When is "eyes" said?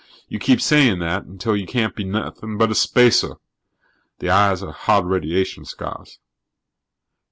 4.31-4.63